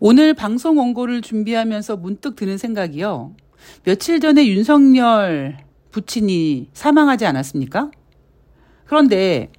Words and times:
오늘 0.00 0.32
방송 0.32 0.78
원고를 0.78 1.22
준비하면서 1.22 1.96
문득 1.96 2.36
드는 2.36 2.56
생각이요. 2.56 3.34
며칠 3.82 4.20
전에 4.20 4.46
윤석열 4.46 5.58
부친이 5.90 6.68
사망하지 6.72 7.26
않았습니까? 7.26 7.90
그런데 8.84 9.50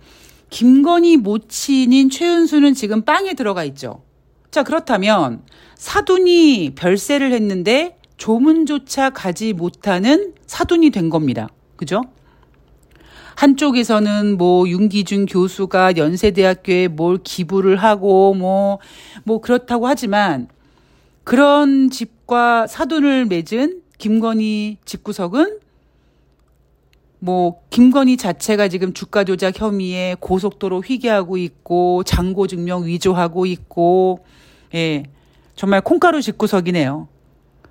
김건희 0.50 1.18
모친인 1.18 2.10
최은수는 2.10 2.74
지금 2.74 3.02
빵에 3.02 3.34
들어가 3.34 3.66
있죠. 3.66 4.04
자, 4.50 4.64
그렇다면 4.64 5.44
사돈이 5.76 6.74
별세를 6.76 7.34
했는데 7.34 7.98
조문조차 8.18 9.12
가지 9.12 9.54
못하는 9.54 10.34
사돈이 10.48 10.90
된 10.92 11.10
겁니다. 11.10 11.50
그죠? 11.76 12.04
한쪽에서는 13.40 14.38
뭐 14.38 14.68
윤기준 14.68 15.26
교수가 15.26 15.96
연세대학교에 15.96 16.90
뭘 16.90 17.20
기부를 17.24 17.78
하고 17.78 18.34
뭐, 18.34 18.80
뭐 19.24 19.40
그렇다고 19.40 19.88
하지만 19.88 20.50
그런 21.24 21.90
집과 21.90 22.68
사돈을 22.68 23.28
맺은 23.28 23.82
김건희 23.98 24.80
집구석은 24.84 25.60
뭐 27.20 27.62
김건희 27.70 28.18
자체가 28.18 28.68
지금 28.68 28.94
주가 28.94 29.24
조작 29.24 29.58
혐의에 29.58 30.18
고속도로 30.20 30.82
휘게하고 30.82 31.38
있고 31.38 32.04
장고 32.04 32.46
증명 32.46 32.86
위조하고 32.86 33.46
있고 33.46 34.20
예. 34.76 35.04
정말 35.56 35.80
콩가루 35.80 36.22
집구석이네요. 36.22 37.08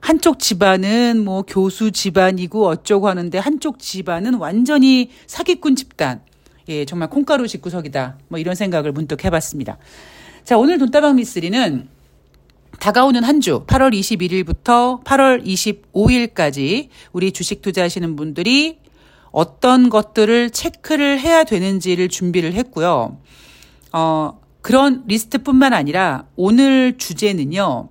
한쪽 0.01 0.39
집안은 0.39 1.25
뭐 1.25 1.43
교수 1.43 1.91
집안이고 1.91 2.67
어쩌고 2.67 3.09
하는데 3.09 3.39
한쪽 3.39 3.79
집안은 3.79 4.35
완전히 4.35 5.11
사기꾼 5.27 5.77
집단. 5.77 6.23
예, 6.69 6.85
정말 6.85 7.09
콩가루 7.11 7.49
집구석이다. 7.49 8.19
뭐 8.29 8.39
이런 8.39 8.55
생각을 8.55 8.93
문득 8.93 9.25
해봤습니다. 9.25 9.79
자, 10.45 10.57
오늘 10.57 10.79
돈다방 10.79 11.17
미쓰리는 11.17 11.89
다가오는 12.79 13.25
한 13.25 13.41
주, 13.41 13.65
8월 13.67 13.93
21일부터 13.93 15.03
8월 15.03 15.45
25일까지 15.45 16.89
우리 17.13 17.33
주식 17.33 17.63
투자하시는 17.63 18.17
분들이 18.17 18.79
어떤 19.31 19.89
것들을 19.89 20.51
체크를 20.51 21.19
해야 21.21 21.45
되는지를 21.45 22.09
준비를 22.09 22.55
했고요. 22.55 23.19
어, 23.93 24.41
그런 24.61 25.05
리스트뿐만 25.07 25.73
아니라 25.73 26.27
오늘 26.37 26.99
주제는요. 26.99 27.89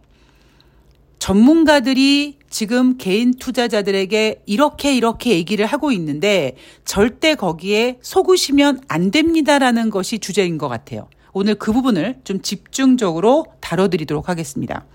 전문가들이 1.28 2.40
지금 2.50 2.98
개인 2.98 3.34
투자자들에게 3.34 4.44
이렇게 4.46 4.96
이렇게 4.96 5.32
얘기를 5.32 5.66
하고 5.66 5.92
있는데 5.92 6.56
절대 6.86 7.36
거기에 7.36 7.98
속으시면 8.02 8.80
안 8.88 9.12
됩니다라는 9.12 9.90
것이 9.90 10.20
주제인 10.20 10.58
것 10.58 10.70
같아요. 10.70 11.10
오늘 11.34 11.56
그 11.56 11.74
부분을 11.74 12.22
좀 12.24 12.42
집중적으로 12.42 13.46
다뤄드리도록 13.60 14.30
하겠습니다. 14.30 14.86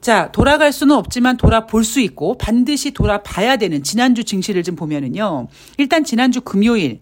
자, 0.00 0.32
돌아갈 0.32 0.72
수는 0.72 0.96
없지만 0.96 1.36
돌아볼 1.36 1.84
수 1.84 2.00
있고 2.00 2.38
반드시 2.38 2.92
돌아봐야 2.92 3.58
되는 3.58 3.82
지난주 3.82 4.24
증시를 4.24 4.62
좀 4.62 4.76
보면은요. 4.76 5.48
일단 5.76 6.04
지난주 6.04 6.40
금요일 6.40 7.00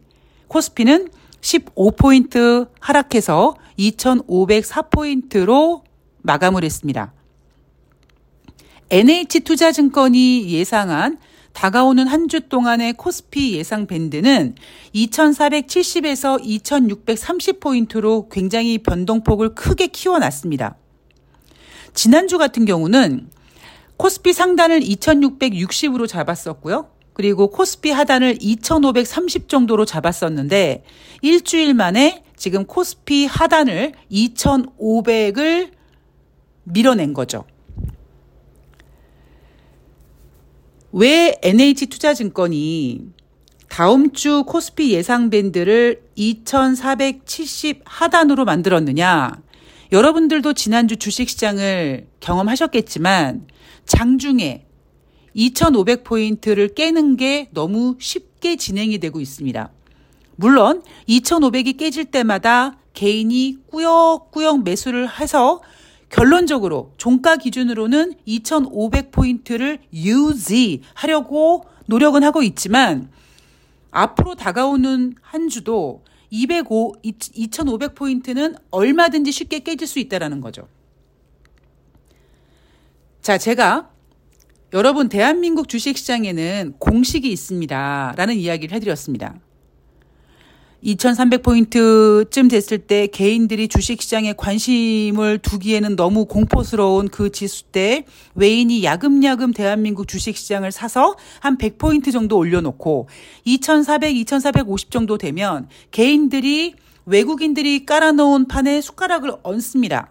코스피는 0.48 1.10
15포인트 1.42 2.66
하락해서 2.80 3.54
2,504포인트로 3.78 5.82
마감을 6.22 6.64
했습니다. 6.64 7.12
NH투자증권이 8.92 10.50
예상한 10.50 11.16
다가오는 11.54 12.06
한 12.06 12.28
주 12.28 12.48
동안의 12.48 12.92
코스피 12.94 13.54
예상 13.54 13.86
밴드는 13.86 14.54
2,470에서 14.94 16.42
2,630포인트로 16.42 18.28
굉장히 18.30 18.78
변동폭을 18.78 19.54
크게 19.54 19.86
키워놨습니다. 19.86 20.76
지난주 21.94 22.36
같은 22.36 22.66
경우는 22.66 23.30
코스피 23.96 24.34
상단을 24.34 24.80
2,660으로 24.80 26.06
잡았었고요. 26.06 26.90
그리고 27.14 27.50
코스피 27.50 27.90
하단을 27.90 28.36
2,530 28.40 29.48
정도로 29.48 29.86
잡았었는데 29.86 30.84
일주일 31.22 31.72
만에 31.72 32.24
지금 32.36 32.66
코스피 32.66 33.24
하단을 33.24 33.92
2,500을 34.10 35.70
밀어낸 36.64 37.14
거죠. 37.14 37.44
왜 40.92 41.38
NH투자증권이 41.42 43.00
다음 43.70 44.12
주 44.12 44.44
코스피 44.44 44.92
예상 44.92 45.30
밴드를 45.30 46.02
2,470 46.16 47.80
하단으로 47.84 48.44
만들었느냐? 48.44 49.40
여러분들도 49.90 50.52
지난주 50.52 50.96
주식시장을 50.96 52.08
경험하셨겠지만 52.20 53.46
장중에 53.86 54.66
2,500포인트를 55.34 56.74
깨는 56.74 57.16
게 57.16 57.48
너무 57.54 57.96
쉽게 57.98 58.56
진행이 58.56 58.98
되고 58.98 59.18
있습니다. 59.18 59.72
물론 60.36 60.82
2,500이 61.08 61.78
깨질 61.78 62.04
때마다 62.04 62.76
개인이 62.92 63.56
꾸역꾸역 63.70 64.62
매수를 64.64 65.08
해서 65.20 65.62
결론적으로 66.12 66.92
종가 66.98 67.36
기준으로는 67.36 68.14
2,500포인트를 68.28 69.78
유지하려고 69.94 71.64
노력은 71.86 72.22
하고 72.22 72.42
있지만 72.42 73.10
앞으로 73.90 74.34
다가오는 74.34 75.14
한 75.20 75.48
주도 75.48 76.04
205, 76.30 76.92
2,500포인트는 77.02 78.56
얼마든지 78.70 79.32
쉽게 79.32 79.60
깨질 79.60 79.86
수 79.88 79.98
있다라는 79.98 80.40
거죠. 80.40 80.68
자, 83.22 83.38
제가 83.38 83.90
여러분 84.74 85.08
대한민국 85.08 85.68
주식시장에는 85.68 86.74
공식이 86.78 87.30
있습니다. 87.30 88.14
라는 88.16 88.34
이야기를 88.34 88.74
해드렸습니다. 88.74 89.38
2300포인트쯤 90.84 92.50
됐을 92.50 92.78
때 92.78 93.06
개인들이 93.06 93.68
주식시장에 93.68 94.32
관심을 94.32 95.38
두기에는 95.38 95.94
너무 95.94 96.24
공포스러운 96.24 97.08
그 97.08 97.30
지수 97.30 97.64
때 97.64 98.04
외인이 98.34 98.82
야금야금 98.82 99.52
대한민국 99.52 100.08
주식시장을 100.08 100.72
사서 100.72 101.16
한 101.40 101.56
100포인트 101.56 102.12
정도 102.12 102.36
올려놓고 102.36 103.08
2400, 103.44 104.16
2450 104.16 104.90
정도 104.90 105.18
되면 105.18 105.68
개인들이 105.92 106.74
외국인들이 107.06 107.86
깔아놓은 107.86 108.48
판에 108.48 108.80
숟가락을 108.80 109.34
얹습니다. 109.42 110.10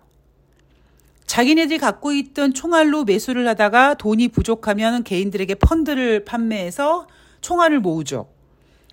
자기네들이 1.26 1.80
갖고 1.80 2.12
있던 2.12 2.54
총알로 2.54 3.06
매수를 3.06 3.48
하다가 3.48 3.94
돈이 3.94 4.30
부족하면 4.30 5.04
개인들에게 5.04 5.56
펀드를 5.56 6.26
판매해서 6.26 7.08
총알을 7.40 7.80
모으죠. 7.80 8.28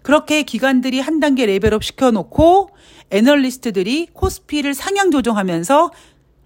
그렇게 0.08 0.42
기관들이 0.42 1.00
한 1.00 1.20
단계 1.20 1.44
레벨업 1.44 1.84
시켜놓고 1.84 2.70
애널리스트들이 3.10 4.08
코스피를 4.14 4.72
상향 4.72 5.10
조정하면서 5.10 5.90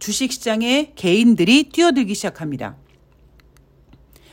주식시장에 0.00 0.95
개인들이 0.97 1.69
뛰어들기 1.69 2.17
시작합니다. 2.17 2.75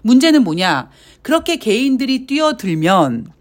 문제는 0.01 0.43
뭐냐? 0.43 0.89
그렇게 1.21 1.57
개인들이 1.57 2.25
뛰어들면 2.25 3.31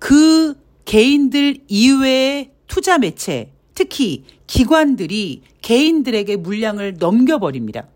그 0.00 0.60
개인들 0.84 1.58
이외의 1.68 2.50
투자 2.66 2.98
매체, 2.98 3.52
특히 3.74 4.24
기관들이 4.48 5.42
개인들에게 5.62 6.34
물량을 6.34 6.96
넘겨버립니다. 6.98 7.86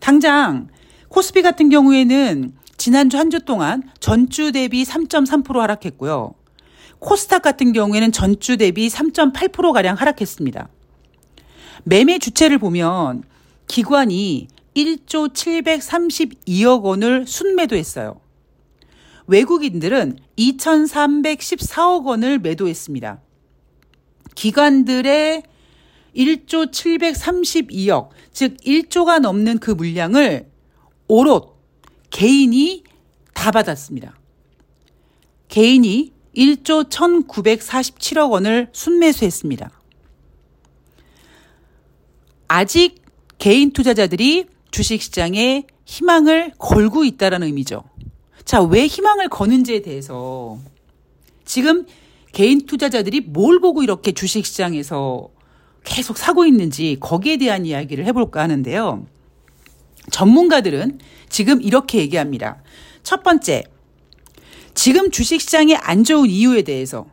당장 0.00 0.68
코스피 1.10 1.42
같은 1.42 1.68
경우에는 1.68 2.61
지난주 2.82 3.16
한 3.16 3.30
주 3.30 3.38
동안 3.38 3.84
전주 4.00 4.50
대비 4.50 4.82
3.3% 4.82 5.54
하락했고요. 5.54 6.34
코스닥 6.98 7.42
같은 7.42 7.72
경우에는 7.72 8.10
전주 8.10 8.56
대비 8.56 8.88
3.8%가량 8.88 9.94
하락했습니다. 9.94 10.68
매매 11.84 12.18
주체를 12.18 12.58
보면 12.58 13.22
기관이 13.68 14.48
1조 14.74 15.32
732억 15.32 16.82
원을 16.82 17.24
순매도했어요. 17.24 18.20
외국인들은 19.28 20.18
2,314억 20.36 22.04
원을 22.04 22.40
매도했습니다. 22.40 23.20
기관들의 24.34 25.44
1조 26.16 26.72
732억, 26.72 28.08
즉 28.32 28.56
1조가 28.56 29.20
넘는 29.20 29.58
그 29.60 29.70
물량을 29.70 30.50
오롯 31.06 31.51
개인이 32.12 32.84
다 33.34 33.50
받았습니다. 33.50 34.14
개인이 35.48 36.12
1조 36.36 36.88
1947억 36.88 38.30
원을 38.30 38.68
순매수했습니다. 38.72 39.70
아직 42.48 43.02
개인 43.38 43.72
투자자들이 43.72 44.46
주식시장에 44.70 45.66
희망을 45.84 46.52
걸고 46.58 47.04
있다는 47.04 47.42
의미죠. 47.42 47.82
자, 48.44 48.62
왜 48.62 48.86
희망을 48.86 49.28
거는지에 49.28 49.80
대해서 49.82 50.58
지금 51.44 51.86
개인 52.32 52.66
투자자들이 52.66 53.20
뭘 53.20 53.58
보고 53.58 53.82
이렇게 53.82 54.12
주식시장에서 54.12 55.28
계속 55.84 56.16
사고 56.16 56.44
있는지 56.46 56.98
거기에 57.00 57.38
대한 57.38 57.66
이야기를 57.66 58.04
해볼까 58.06 58.42
하는데요. 58.42 59.06
전문가들은 60.10 60.98
지금 61.28 61.62
이렇게 61.62 61.98
얘기합니다. 61.98 62.62
첫 63.02 63.22
번째, 63.22 63.64
지금 64.74 65.10
주식시장이 65.10 65.76
안 65.76 66.04
좋은 66.04 66.28
이유에 66.28 66.62
대해서 66.62 67.06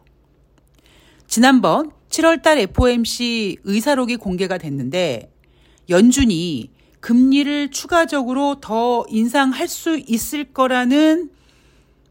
지난번 1.28 1.92
7월달 2.10 2.58
FOMC 2.58 3.58
의사록이 3.64 4.16
공개가 4.18 4.58
됐는데 4.58 5.32
연준이 5.90 6.72
금리를 7.00 7.72
추가적으로 7.72 8.60
더 8.60 9.06
인상할 9.10 9.68
수 9.68 9.98
있을 9.98 10.46
거라는 10.46 11.30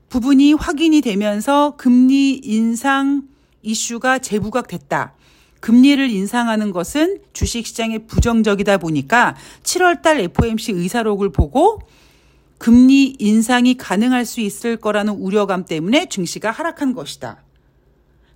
부분이 0.08 0.54
확인이 0.54 1.00
되면서 1.00 1.76
금리 1.76 2.40
인상 2.42 3.22
이슈가 3.62 4.20
재부각됐다. 4.20 5.14
금리를 5.60 6.08
인상하는 6.10 6.72
것은 6.72 7.20
주식시장에 7.32 7.98
부정적이다 8.06 8.78
보니까 8.78 9.36
7월달 9.62 10.20
FOMC 10.20 10.72
의사록을 10.72 11.30
보고 11.30 11.80
금리 12.58 13.14
인상이 13.18 13.76
가능할 13.76 14.24
수 14.24 14.40
있을 14.40 14.76
거라는 14.76 15.14
우려감 15.14 15.64
때문에 15.64 16.08
증시가 16.08 16.50
하락한 16.50 16.92
것이다. 16.92 17.42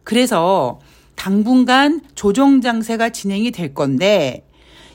그래서 0.05 0.81
당분간 1.15 2.01
조정 2.15 2.61
장세가 2.61 3.11
진행이 3.11 3.51
될 3.51 3.75
건데 3.75 4.47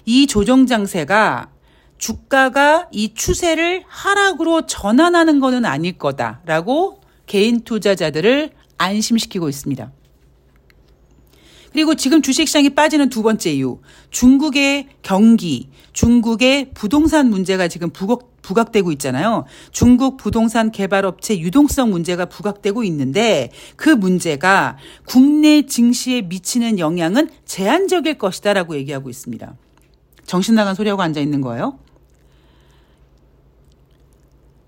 이 0.06 0.28
조정 0.28 0.66
장세가 0.66 1.50
주가가 1.98 2.88
이 2.92 3.14
추세를 3.14 3.84
하락으로 3.88 4.66
전환하는 4.66 5.40
것은 5.40 5.66
아닐 5.66 5.98
거다라고 5.98 7.02
개인 7.26 7.62
투자자들을 7.62 8.52
안심시키고 8.78 9.50
있습니다. 9.50 9.92
그리고 11.72 11.96
지금 11.96 12.22
주식시장이 12.22 12.72
빠지는 12.72 13.10
두 13.10 13.24
번째 13.24 13.52
이유. 13.52 13.80
중국의 14.10 14.88
경기, 15.02 15.70
중국의 15.94 16.72
부동산 16.74 17.30
문제가 17.30 17.68
지금 17.68 17.90
부각, 17.90 18.42
부각되고 18.42 18.92
있잖아요. 18.94 19.46
중국 19.72 20.18
부동산 20.18 20.72
개발업체 20.72 21.40
유동성 21.40 21.90
문제가 21.90 22.26
부각되고 22.26 22.84
있는데 22.86 23.52
그 23.76 23.90
문제가 23.90 24.78
국내 25.06 25.66
증시에 25.66 26.22
미치는 26.22 26.80
영향은 26.80 27.30
제한적일 27.46 28.18
것이다라고 28.18 28.76
얘기하고 28.78 29.10
있습니다. 29.10 29.56
정신 30.26 30.56
나간 30.56 30.76
소리하고 30.76 31.02
앉아 31.02 31.20
있는 31.20 31.42
거예요. 31.42 31.80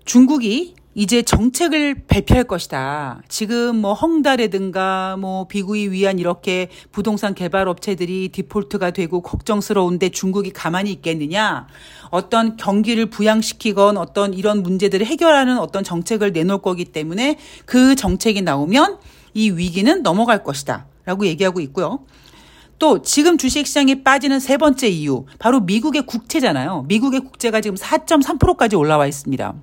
중국이 0.04 0.74
이제 1.00 1.22
정책을 1.22 2.02
발표할 2.08 2.44
것이다. 2.44 3.22
지금 3.26 3.76
뭐 3.76 3.94
헝다라든가 3.94 5.16
뭐 5.18 5.46
비구이 5.46 5.90
위한 5.92 6.18
이렇게 6.18 6.68
부동산 6.92 7.34
개발 7.34 7.68
업체들이 7.68 8.28
디폴트가 8.28 8.90
되고 8.90 9.22
걱정스러운데 9.22 10.10
중국이 10.10 10.50
가만히 10.50 10.92
있겠느냐? 10.92 11.68
어떤 12.10 12.58
경기를 12.58 13.06
부양시키건 13.06 13.96
어떤 13.96 14.34
이런 14.34 14.62
문제들을 14.62 15.06
해결하는 15.06 15.58
어떤 15.58 15.84
정책을 15.84 16.32
내놓을 16.32 16.60
거기 16.60 16.84
때문에 16.84 17.38
그 17.64 17.94
정책이 17.94 18.42
나오면 18.42 18.98
이 19.32 19.52
위기는 19.52 20.02
넘어갈 20.02 20.44
것이다. 20.44 20.84
라고 21.06 21.26
얘기하고 21.26 21.60
있고요. 21.60 22.00
또 22.78 23.00
지금 23.00 23.38
주식시장에 23.38 24.02
빠지는 24.02 24.38
세 24.38 24.58
번째 24.58 24.88
이유 24.88 25.24
바로 25.38 25.60
미국의 25.60 26.04
국채잖아요. 26.04 26.84
미국의 26.88 27.20
국채가 27.20 27.62
지금 27.62 27.78
4.3%까지 27.78 28.76
올라와 28.76 29.06
있습니다. 29.06 29.54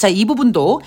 자, 0.00 0.08
이 0.08 0.24
부분도 0.24 0.80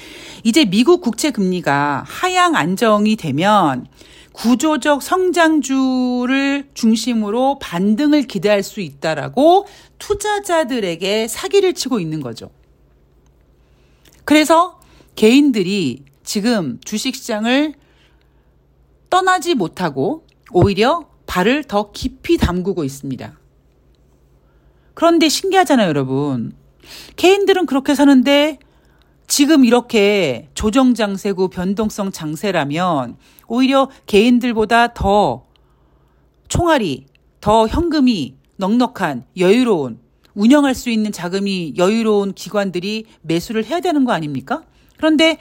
이제 0.43 0.65
미국 0.65 1.01
국채 1.01 1.29
금리가 1.29 2.03
하향 2.07 2.55
안정이 2.55 3.15
되면 3.15 3.85
구조적 4.31 5.03
성장주를 5.03 6.71
중심으로 6.73 7.59
반등을 7.59 8.23
기대할 8.23 8.63
수 8.63 8.81
있다라고 8.81 9.67
투자자들에게 9.99 11.27
사기를 11.27 11.75
치고 11.75 11.99
있는 11.99 12.21
거죠. 12.21 12.49
그래서 14.25 14.79
개인들이 15.15 16.05
지금 16.23 16.79
주식시장을 16.83 17.75
떠나지 19.11 19.53
못하고 19.53 20.25
오히려 20.51 21.07
발을 21.27 21.65
더 21.65 21.91
깊이 21.91 22.37
담그고 22.37 22.83
있습니다. 22.83 23.39
그런데 24.95 25.29
신기하잖아요, 25.29 25.87
여러분. 25.87 26.55
개인들은 27.15 27.67
그렇게 27.67 27.93
사는데 27.93 28.57
지금 29.27 29.65
이렇게 29.65 30.49
조정 30.53 30.93
장세고 30.93 31.47
변동성 31.49 32.11
장세라면 32.11 33.17
오히려 33.47 33.89
개인들보다 34.05 34.93
더 34.93 35.45
총알이 36.47 37.05
더 37.41 37.67
현금이 37.67 38.35
넉넉한 38.57 39.25
여유로운 39.37 39.99
운영할 40.35 40.75
수 40.75 40.89
있는 40.89 41.11
자금이 41.11 41.75
여유로운 41.77 42.33
기관들이 42.33 43.05
매수를 43.21 43.65
해야 43.65 43.79
되는 43.79 44.05
거 44.05 44.11
아닙니까? 44.11 44.63
그런데 44.97 45.37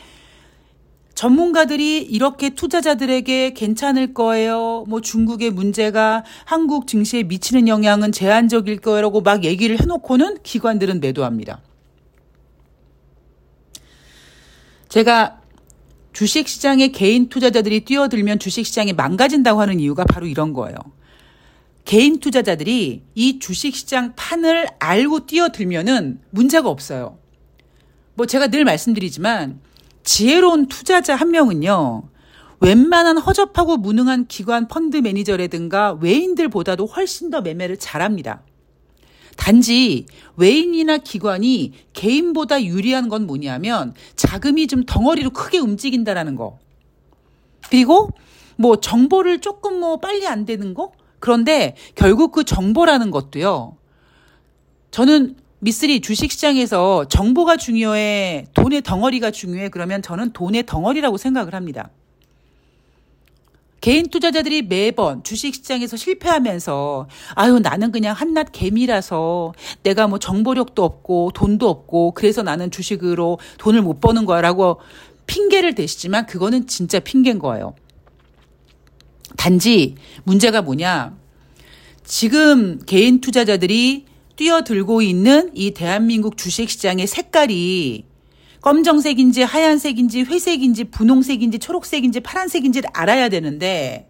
전문가들이 1.15 1.99
이렇게 1.99 2.51
투자자들에게 2.51 3.53
괜찮을 3.53 4.15
거예요. 4.15 4.85
뭐 4.89 5.01
중국의 5.01 5.51
문제가 5.51 6.25
한국 6.45 6.87
증시에 6.87 7.23
미치는 7.23 7.69
영향은 7.69 8.13
제한적일 8.13 8.81
거라고 8.81 9.21
막 9.21 9.45
얘기를 9.45 9.79
해놓고는 9.81 10.39
기관들은 10.43 11.01
매도합니다. 11.01 11.61
제가 14.93 15.41
주식시장에 16.13 16.89
개인 16.89 17.31
투자자들이 17.31 17.87
뛰어들면 17.87 18.39
주식시장이 18.39 18.93
망가진다고 18.93 19.59
하는 19.59 19.81
이유가 19.81 20.05
바로 20.05 20.27
이런 20.27 20.53
거예요. 20.53 20.77
개인 21.87 22.21
투자자들이 22.21 23.03
이 23.15 23.39
주식시장 23.39 24.13
판을 24.17 24.67
알고 24.81 25.25
뛰어들면은 25.25 26.21
문제가 26.29 26.69
없어요. 26.69 27.17
뭐 28.13 28.27
제가 28.27 28.49
늘 28.49 28.67
말씀드리지만 28.67 29.61
지혜로운 30.05 30.67
투자자 30.67 31.17
한 31.17 31.31
명은요. 31.31 32.11
웬만한 32.61 33.17
허접하고 33.17 33.79
무능한 33.79 34.27
기관 34.27 34.69
펀드 34.69 34.99
매니저라든가 34.99 35.95
외인들보다도 36.03 36.85
훨씬 36.85 37.31
더 37.31 37.41
매매를 37.41 37.79
잘합니다. 37.79 38.43
단지 39.37 40.07
외인이나 40.37 40.99
기관이 40.99 41.73
개인보다 41.93 42.65
유리한 42.65 43.09
건 43.09 43.27
뭐냐면 43.27 43.95
자금이 44.17 44.67
좀 44.67 44.85
덩어리로 44.85 45.31
크게 45.31 45.59
움직인다라는 45.59 46.37
거. 46.37 46.59
그리고 47.69 48.11
뭐 48.57 48.77
정보를 48.77 49.41
조금 49.41 49.81
뭐 49.81 49.99
빨리 49.99 50.27
안 50.27 50.45
되는 50.45 50.75
거? 50.75 50.93
그런데 51.19 51.77
결국 51.95 52.33
그 52.33 52.45
정보라는 52.45 53.11
것도요. 53.11 53.77
저는 54.91 55.37
미쓰리 55.61 56.01
주식시장에서 56.01 57.07
정보가 57.09 57.57
중요해, 57.57 58.47
돈의 58.53 58.83
덩어리가 58.83 59.31
중요해, 59.31 59.69
그러면 59.69 60.03
저는 60.03 60.33
돈의 60.33 60.67
덩어리라고 60.67 61.17
생각을 61.17 61.55
합니다. 61.55 61.91
개인 63.83 64.09
투자자들이 64.09 64.63
매번 64.63 65.25
주식시장에서 65.25 65.97
실패하면서 65.97 67.09
아유 67.35 67.59
나는 67.59 67.91
그냥 67.91 68.15
한낱 68.15 68.53
개미라서 68.53 69.53
내가 69.83 70.07
뭐 70.07 70.21
정보력도 70.21 70.85
없고 70.85 71.33
돈도 71.35 71.69
없고 71.69 72.13
그래서 72.13 72.45
나는 72.45 72.71
주식으로 72.71 73.41
돈을 73.59 73.83
못 73.83 74.01
버는 74.01 74.25
거야라고 74.25 74.79
핑계를 75.27 75.75
대시지만 75.75 76.27
그거는 76.27 76.69
진짜 76.69 77.01
핑계인 77.01 77.41
거예요. 77.41 77.75
단지 79.37 79.97
문제가 80.23 80.63
뭐냐? 80.63 81.17
지금 82.05 82.79
개인 82.87 83.21
투자자들이 83.21 84.07
뛰어들고 84.37 85.03
있는 85.03 85.51
이 85.55 85.73
대한민국 85.73 86.37
주식시장의 86.37 87.09
색깔이 87.09 88.05
검정색인지 88.63 89.43
하얀색인지 89.43 90.23
회색인지 90.23 90.85
분홍색인지 90.85 91.59
초록색인지 91.59 92.21
파란색인지를 92.21 92.91
알아야 92.95 93.29
되는데 93.29 94.09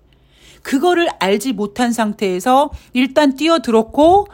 그거를 0.62 1.08
알지 1.18 1.52
못한 1.54 1.92
상태에서 1.92 2.70
일단 2.92 3.34
뛰어들었고 3.34 4.28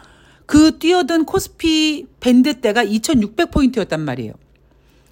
그 0.45 0.79
뛰어든 0.79 1.25
코스피 1.25 2.07
밴드 2.21 2.61
때가 2.61 2.85
2600포인트였단 2.85 4.01
말이에요. 4.01 4.33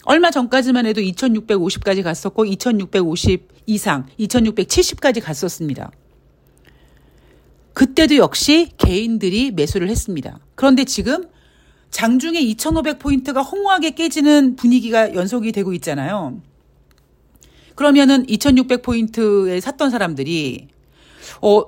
얼마 0.05 0.31
전까지만 0.31 0.87
해도 0.87 1.01
2650까지 1.01 2.03
갔었고 2.03 2.45
2650 2.45 3.49
이상, 3.67 4.07
2670까지 4.21 5.23
갔었습니다. 5.23 5.91
그때도 7.73 8.17
역시 8.17 8.71
개인들이 8.79 9.51
매수를 9.51 9.89
했습니다. 9.89 10.39
그런데 10.55 10.85
지금 10.85 11.27
장중에 11.91 12.41
2,500포인트가 12.41 13.45
허무하게 13.51 13.91
깨지는 13.91 14.57
분위기가 14.57 15.15
연속이 15.15 15.53
되고 15.53 15.73
있잖아요. 15.75 16.41
그러면은 17.75 18.27
2,600포인트에 18.27 19.61
샀던 19.61 19.91
사람들이, 19.91 20.69
어, 21.43 21.63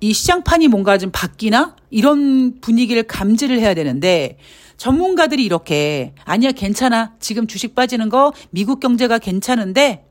이 0.00 0.12
시장판이 0.12 0.68
뭔가 0.68 0.98
좀 0.98 1.10
바뀌나? 1.12 1.76
이런 1.90 2.60
분위기를 2.60 3.02
감지를 3.04 3.58
해야 3.58 3.74
되는데, 3.74 4.38
전문가들이 4.76 5.44
이렇게, 5.44 6.14
아니야, 6.24 6.52
괜찮아. 6.52 7.14
지금 7.20 7.46
주식 7.46 7.74
빠지는 7.74 8.08
거, 8.08 8.32
미국 8.50 8.80
경제가 8.80 9.18
괜찮은데, 9.18 10.04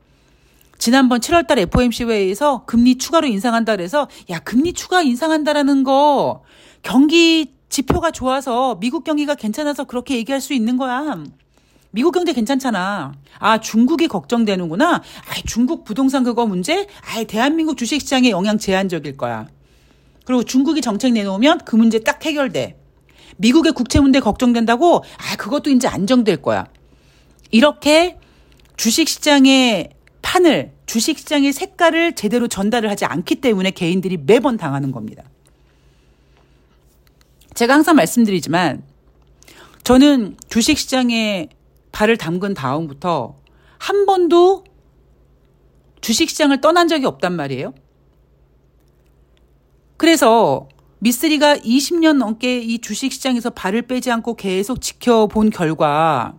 지난번 0.78 1.20
7월달 1.20 1.58
FOMC 1.58 2.04
회의에서 2.04 2.64
금리 2.66 2.98
추가로 2.98 3.26
인상한다 3.26 3.76
그래서 3.76 4.08
야 4.30 4.38
금리 4.40 4.72
추가 4.72 5.02
인상한다라는 5.02 5.84
거 5.84 6.42
경기 6.82 7.53
지표가 7.74 8.12
좋아서 8.12 8.76
미국 8.76 9.02
경기가 9.02 9.34
괜찮아서 9.34 9.82
그렇게 9.82 10.14
얘기할 10.16 10.40
수 10.40 10.54
있는 10.54 10.76
거야. 10.76 11.24
미국 11.90 12.12
경제 12.12 12.32
괜찮잖아. 12.32 13.14
아, 13.40 13.58
중국이 13.58 14.06
걱정되는구나. 14.06 14.94
아, 14.94 15.34
중국 15.44 15.82
부동산 15.82 16.22
그거 16.22 16.46
문제? 16.46 16.86
아, 17.02 17.24
대한민국 17.24 17.76
주식 17.76 18.00
시장에 18.00 18.30
영향 18.30 18.58
제한적일 18.58 19.16
거야. 19.16 19.48
그리고 20.24 20.44
중국이 20.44 20.82
정책 20.82 21.14
내놓으면 21.14 21.62
그 21.64 21.74
문제 21.74 21.98
딱 21.98 22.24
해결돼. 22.24 22.78
미국의 23.38 23.72
국채 23.72 23.98
문제 23.98 24.20
걱정된다고? 24.20 25.02
아, 25.18 25.36
그것도 25.36 25.70
이제 25.70 25.88
안정될 25.88 26.42
거야. 26.42 26.68
이렇게 27.50 28.18
주식 28.76 29.08
시장의 29.08 29.90
판을, 30.22 30.70
주식 30.86 31.18
시장의 31.18 31.52
색깔을 31.52 32.14
제대로 32.14 32.46
전달을 32.46 32.88
하지 32.88 33.04
않기 33.04 33.36
때문에 33.36 33.72
개인들이 33.72 34.18
매번 34.18 34.56
당하는 34.56 34.92
겁니다. 34.92 35.24
제가 37.54 37.74
항상 37.74 37.96
말씀드리지만 37.96 38.82
저는 39.84 40.36
주식 40.48 40.78
시장에 40.78 41.48
발을 41.92 42.16
담근 42.16 42.54
다음부터 42.54 43.36
한 43.78 44.06
번도 44.06 44.64
주식 46.00 46.28
시장을 46.30 46.60
떠난 46.60 46.88
적이 46.88 47.06
없단 47.06 47.34
말이에요. 47.34 47.74
그래서 49.96 50.68
미쓰리가 50.98 51.58
20년 51.58 52.16
넘게 52.16 52.60
이 52.60 52.78
주식 52.80 53.12
시장에서 53.12 53.50
발을 53.50 53.82
빼지 53.82 54.10
않고 54.10 54.36
계속 54.36 54.80
지켜본 54.80 55.50
결과 55.50 56.34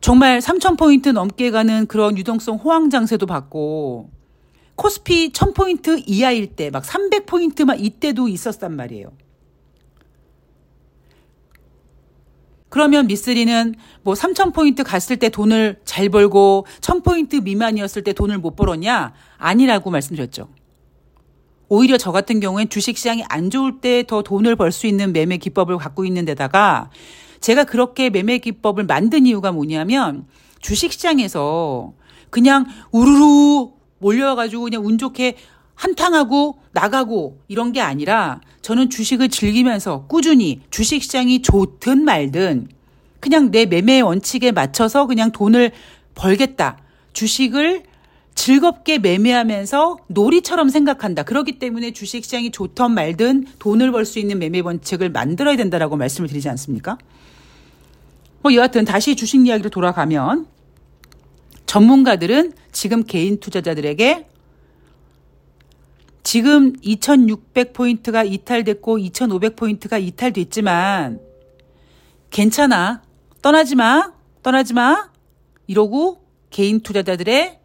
정말 0.00 0.38
3,000포인트 0.38 1.12
넘게 1.12 1.50
가는 1.50 1.86
그런 1.86 2.16
유동성 2.16 2.56
호황 2.56 2.90
장세도 2.90 3.26
받고 3.26 4.10
코스피 4.76 5.30
1,000포인트 5.32 6.02
이하일 6.06 6.54
때 6.54 6.70
막 6.70 6.84
300포인트만 6.84 7.80
이때도 7.80 8.28
있었단 8.28 8.74
말이에요. 8.76 9.12
그러면 12.76 13.06
미쓰리는 13.06 13.74
뭐 14.02 14.12
3,000포인트 14.12 14.84
갔을 14.84 15.16
때 15.16 15.30
돈을 15.30 15.80
잘 15.86 16.10
벌고 16.10 16.66
1,000포인트 16.82 17.42
미만이었을 17.42 18.04
때 18.04 18.12
돈을 18.12 18.36
못 18.36 18.54
벌었냐? 18.54 19.14
아니라고 19.38 19.88
말씀드렸죠. 19.88 20.48
오히려 21.70 21.96
저 21.96 22.12
같은 22.12 22.38
경우엔 22.38 22.68
주식시장이 22.68 23.24
안 23.30 23.48
좋을 23.48 23.80
때 23.80 24.02
더 24.02 24.20
돈을 24.20 24.56
벌 24.56 24.72
수 24.72 24.86
있는 24.86 25.14
매매 25.14 25.38
기법을 25.38 25.78
갖고 25.78 26.04
있는 26.04 26.26
데다가 26.26 26.90
제가 27.40 27.64
그렇게 27.64 28.10
매매 28.10 28.36
기법을 28.36 28.84
만든 28.84 29.24
이유가 29.24 29.52
뭐냐면 29.52 30.26
주식시장에서 30.60 31.94
그냥 32.28 32.66
우르르 32.92 33.70
몰려와가지고 34.00 34.64
그냥 34.64 34.84
운 34.84 34.98
좋게 34.98 35.38
한탕하고 35.76 36.58
나가고 36.72 37.38
이런 37.48 37.72
게 37.72 37.80
아니라 37.80 38.40
저는 38.62 38.90
주식을 38.90 39.28
즐기면서 39.28 40.06
꾸준히 40.08 40.60
주식 40.70 41.02
시장이 41.02 41.42
좋든 41.42 42.04
말든 42.04 42.68
그냥 43.20 43.50
내 43.50 43.66
매매 43.66 44.00
원칙에 44.00 44.52
맞춰서 44.52 45.06
그냥 45.06 45.30
돈을 45.32 45.72
벌겠다. 46.14 46.78
주식을 47.12 47.84
즐겁게 48.34 48.98
매매하면서 48.98 49.96
놀이처럼 50.08 50.68
생각한다. 50.68 51.22
그렇기 51.22 51.58
때문에 51.58 51.92
주식 51.92 52.24
시장이 52.24 52.50
좋든 52.50 52.90
말든 52.90 53.46
돈을 53.58 53.92
벌 53.92 54.04
수 54.04 54.18
있는 54.18 54.38
매매 54.38 54.60
원칙을 54.60 55.10
만들어야 55.10 55.56
된다라고 55.56 55.96
말씀을 55.96 56.28
드리지 56.28 56.48
않습니까? 56.50 56.98
뭐 58.42 58.54
여하튼 58.54 58.84
다시 58.84 59.16
주식 59.16 59.44
이야기로 59.46 59.70
돌아가면 59.70 60.46
전문가들은 61.64 62.52
지금 62.72 63.02
개인 63.04 63.40
투자자들에게 63.40 64.26
지금 66.26 66.72
2600포인트가 66.80 68.28
이탈됐고 68.28 68.98
2500포인트가 68.98 70.02
이탈됐지만 70.02 71.20
괜찮아. 72.30 73.00
떠나지 73.42 73.76
마. 73.76 74.12
떠나지 74.42 74.74
마. 74.74 75.08
이러고 75.68 76.26
개인 76.50 76.80
투자자들의 76.80 77.60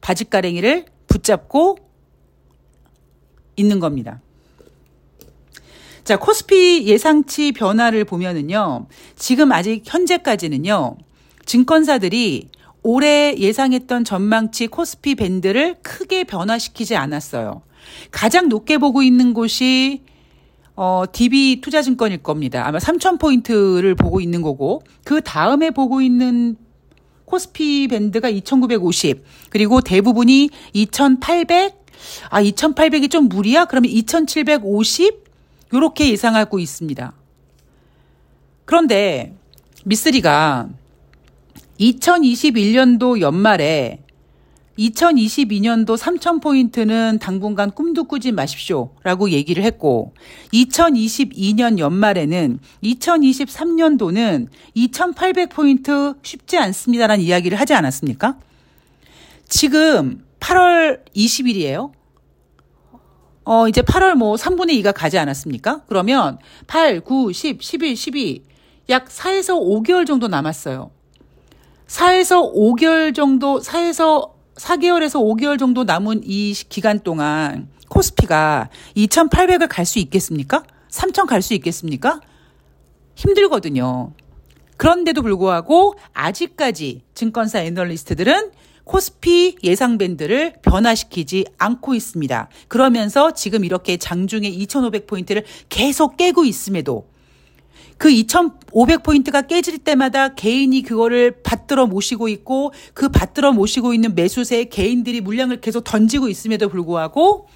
바지가랭이를 0.00 0.86
붙잡고 1.06 1.78
있는 3.54 3.78
겁니다. 3.78 4.20
자, 6.02 6.18
코스피 6.18 6.88
예상치 6.88 7.52
변화를 7.52 8.04
보면은요, 8.04 8.88
지금 9.14 9.52
아직 9.52 9.82
현재까지는요, 9.84 10.96
증권사들이 11.46 12.48
올해 12.82 13.36
예상했던 13.38 14.02
전망치 14.02 14.66
코스피 14.66 15.14
밴드를 15.14 15.76
크게 15.80 16.24
변화시키지 16.24 16.96
않았어요. 16.96 17.62
가장 18.10 18.48
높게 18.48 18.78
보고 18.78 19.02
있는 19.02 19.34
곳이 19.34 20.02
어, 20.76 21.04
DB 21.10 21.60
투자증권일 21.60 22.22
겁니다. 22.22 22.66
아마 22.66 22.78
3,000포인트를 22.78 23.96
보고 23.96 24.20
있는 24.20 24.42
거고, 24.42 24.82
그 25.04 25.20
다음에 25.20 25.70
보고 25.70 26.00
있는 26.00 26.56
코스피 27.26 27.86
밴드가 27.88 28.28
2,950, 28.28 29.24
그리고 29.50 29.80
대부분이 29.80 30.50
2,800, 30.72 31.86
아, 32.28 32.42
2,800이 32.42 33.10
좀 33.10 33.28
무리야? 33.28 33.66
그러면 33.66 33.90
2,750? 33.90 35.24
요렇게 35.72 36.10
예상하고 36.10 36.58
있습니다. 36.58 37.12
그런데 38.64 39.34
미쓰리가 39.84 40.68
2021년도 41.80 43.20
연말에 43.20 44.03
2022년도 44.78 45.96
3,000포인트는 45.96 47.20
당분간 47.20 47.70
꿈도 47.70 48.04
꾸지 48.04 48.32
마십시오. 48.32 48.90
라고 49.02 49.30
얘기를 49.30 49.62
했고, 49.62 50.14
2022년 50.52 51.78
연말에는 51.78 52.58
2023년도는 52.82 54.48
2,800포인트 54.76 56.16
쉽지 56.22 56.58
않습니다라는 56.58 57.24
이야기를 57.24 57.58
하지 57.58 57.74
않았습니까? 57.74 58.38
지금 59.48 60.24
8월 60.40 61.00
20일이에요. 61.14 61.92
어, 63.44 63.68
이제 63.68 63.82
8월 63.82 64.14
뭐 64.14 64.36
3분의 64.36 64.82
2가 64.82 64.92
가지 64.94 65.18
않았습니까? 65.18 65.82
그러면 65.86 66.38
8, 66.66 67.00
9, 67.00 67.32
10, 67.32 67.62
11, 67.62 67.96
12, 67.96 68.42
약 68.88 69.08
4에서 69.08 69.58
5개월 69.60 70.06
정도 70.06 70.28
남았어요. 70.28 70.90
4에서 71.86 72.54
5개월 72.54 73.14
정도, 73.14 73.60
4에서 73.60 74.33
4개월에서 74.56 75.20
5개월 75.20 75.58
정도 75.58 75.84
남은 75.84 76.22
이 76.24 76.54
기간 76.68 77.00
동안 77.00 77.68
코스피가 77.88 78.70
2,800을 78.96 79.68
갈 79.68 79.84
수 79.84 79.98
있겠습니까? 79.98 80.64
3,000 80.88 81.26
갈 81.26 81.42
수 81.42 81.54
있겠습니까? 81.54 82.20
힘들거든요. 83.14 84.12
그런데도 84.76 85.22
불구하고 85.22 85.94
아직까지 86.12 87.02
증권사 87.14 87.60
애널리스트들은 87.60 88.50
코스피 88.84 89.56
예상 89.62 89.98
밴드를 89.98 90.54
변화시키지 90.62 91.46
않고 91.58 91.94
있습니다. 91.94 92.48
그러면서 92.68 93.32
지금 93.32 93.64
이렇게 93.64 93.96
장중에 93.96 94.50
2,500포인트를 94.50 95.44
계속 95.68 96.16
깨고 96.16 96.44
있음에도 96.44 97.08
그 98.04 98.10
2,500포인트가 98.10 99.46
깨질 99.46 99.78
때마다 99.78 100.34
개인이 100.34 100.82
그거를 100.82 101.40
받들어 101.42 101.86
모시고 101.86 102.28
있고 102.28 102.74
그 102.92 103.08
받들어 103.08 103.50
모시고 103.54 103.94
있는 103.94 104.14
매수세에 104.14 104.64
개인들이 104.64 105.22
물량을 105.22 105.62
계속 105.62 105.84
던지고 105.84 106.28
있음에도 106.28 106.68
불구하고 106.68 107.48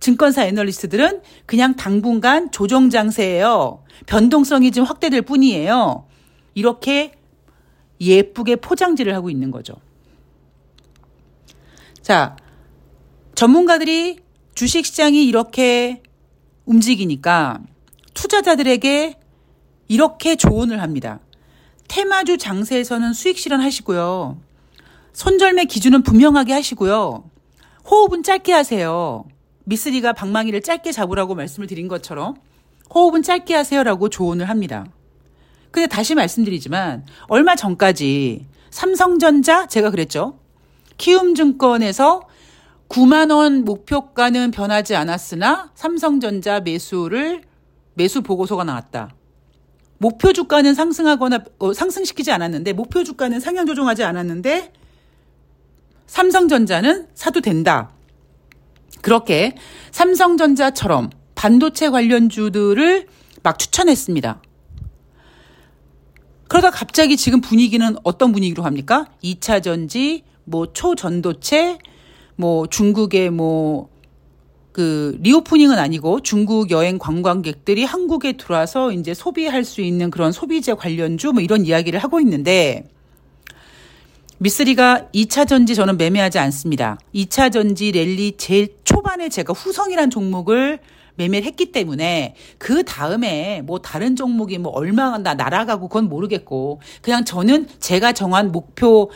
증권사 0.00 0.44
애널리스트들은 0.46 1.20
그냥 1.46 1.76
당분간 1.76 2.50
조정 2.50 2.90
장세예요. 2.90 3.84
변동성이 4.06 4.72
좀 4.72 4.82
확대될 4.82 5.22
뿐이에요. 5.22 6.08
이렇게 6.54 7.12
예쁘게 8.00 8.56
포장지를 8.56 9.14
하고 9.14 9.30
있는 9.30 9.52
거죠. 9.52 9.74
자, 12.02 12.34
전문가들이 13.36 14.18
주식시장이 14.56 15.24
이렇게 15.24 16.02
움직이니까 16.64 17.60
투자자들에게 18.14 19.20
이렇게 19.88 20.36
조언을 20.36 20.82
합니다. 20.82 21.20
테마주 21.88 22.38
장세에서는 22.38 23.12
수익 23.12 23.38
실현하시고요. 23.38 24.38
손절매 25.12 25.64
기준은 25.66 26.02
분명하게 26.02 26.52
하시고요. 26.52 27.30
호흡은 27.88 28.22
짧게 28.22 28.52
하세요. 28.52 29.24
미쓰리가 29.64 30.12
방망이를 30.12 30.62
짧게 30.62 30.92
잡으라고 30.92 31.34
말씀을 31.34 31.66
드린 31.66 31.88
것처럼 31.88 32.34
호흡은 32.94 33.22
짧게 33.22 33.54
하세요라고 33.54 34.08
조언을 34.08 34.48
합니다. 34.48 34.86
근데 35.70 35.86
다시 35.86 36.14
말씀드리지만 36.14 37.06
얼마 37.28 37.54
전까지 37.54 38.46
삼성전자 38.70 39.66
제가 39.66 39.90
그랬죠. 39.90 40.38
키움증권에서 40.98 42.22
9만 42.88 43.34
원 43.34 43.64
목표가는 43.64 44.50
변하지 44.50 44.94
않았으나 44.94 45.70
삼성전자 45.74 46.60
매수를 46.60 47.42
매수 47.94 48.22
보고서가 48.22 48.64
나왔다. 48.64 49.10
목표 49.98 50.32
주가는 50.32 50.74
상승하거나 50.74 51.44
어, 51.58 51.72
상승시키지 51.72 52.30
않았는데 52.32 52.72
목표 52.72 53.04
주가는 53.04 53.40
상향 53.40 53.66
조정하지 53.66 54.04
않았는데 54.04 54.72
삼성전자는 56.06 57.08
사도 57.14 57.40
된다. 57.40 57.90
그렇게 59.02 59.54
삼성전자처럼 59.92 61.10
반도체 61.34 61.90
관련주들을 61.90 63.06
막 63.42 63.58
추천했습니다. 63.58 64.42
그러다 66.48 66.70
갑자기 66.70 67.16
지금 67.16 67.40
분위기는 67.40 67.96
어떤 68.04 68.32
분위기로 68.32 68.62
합니까? 68.62 69.06
2차 69.22 69.62
전지, 69.62 70.24
뭐 70.44 70.72
초전도체, 70.72 71.78
뭐 72.36 72.66
중국의 72.66 73.30
뭐 73.30 73.88
그 74.76 75.16
리오프닝은 75.22 75.78
아니고 75.78 76.20
중국 76.20 76.70
여행 76.70 76.98
관광객들이 76.98 77.84
한국에 77.84 78.34
들어와서 78.34 78.92
이제 78.92 79.14
소비할 79.14 79.64
수 79.64 79.80
있는 79.80 80.10
그런 80.10 80.32
소비재 80.32 80.74
관련주 80.74 81.32
뭐 81.32 81.40
이런 81.40 81.64
이야기를 81.64 81.98
하고 81.98 82.20
있는데 82.20 82.84
미쓰리가 84.36 85.06
2차 85.14 85.48
전지 85.48 85.74
저는 85.74 85.96
매매하지 85.96 86.38
않습니다. 86.40 86.98
2차 87.14 87.50
전지 87.50 87.90
랠리 87.90 88.34
제일 88.36 88.76
초반에 88.84 89.30
제가 89.30 89.54
후성이란 89.54 90.10
종목을 90.10 90.78
매매를 91.14 91.46
했기 91.46 91.72
때문에 91.72 92.34
그 92.58 92.84
다음에 92.84 93.62
뭐 93.62 93.78
다른 93.78 94.14
종목이 94.14 94.58
뭐 94.58 94.72
얼마나 94.72 95.32
날아가고 95.32 95.88
그건 95.88 96.10
모르겠고 96.10 96.82
그냥 97.00 97.24
저는 97.24 97.66
제가 97.80 98.12
정한 98.12 98.52
목표 98.52 99.10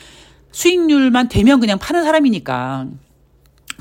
수익률만 0.52 1.28
되면 1.28 1.60
그냥 1.60 1.78
파는 1.78 2.02
사람이니까. 2.04 2.86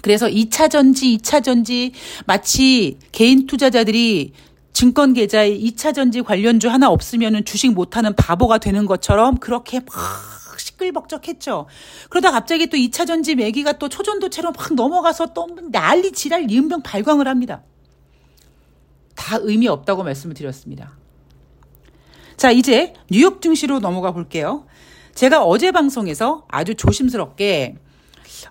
그래서 0.01 0.27
2차 0.27 0.70
전지, 0.70 1.18
2차 1.18 1.44
전지 1.44 1.94
마치 2.25 2.98
개인 3.12 3.48
투자자들이 3.48 4.34
증권 4.74 5.13
계좌에 5.13 5.58
2차 5.58 5.94
전지 5.94 6.22
관련주 6.22 6.70
하나 6.70 6.89
없으면은 6.89 7.44
주식 7.46 7.74
못하는 7.74 8.15
바보가 8.15 8.60
되는 8.60 8.86
것처럼 8.86 9.38
그렇게 9.38 9.79
막 9.79 9.96
시끌벅적했죠. 10.58 11.68
그러다 12.10 12.32
갑자기 12.32 12.68
또 12.68 12.77
2차 12.77 13.06
전지 13.06 13.36
매기가 13.36 13.74
또 13.74 13.89
초전도체로 13.89 14.51
막 14.51 14.74
넘어가서 14.74 15.34
또 15.34 15.48
난리 15.72 16.12
지랄 16.12 16.44
리은병 16.44 16.84
발광을 16.84 17.27
합니다. 17.27 17.63
다 19.15 19.38
의미 19.41 19.68
없다고 19.68 20.03
말씀을 20.03 20.34
드렸습니다. 20.34 20.94
자, 22.38 22.51
이제 22.51 22.94
뉴욕 23.12 23.41
증시로 23.41 23.79
넘어가 23.79 24.12
볼게요. 24.12 24.65
제가 25.13 25.44
어제 25.44 25.72
방송에서 25.72 26.46
아주 26.48 26.75
조심스럽게 26.75 27.75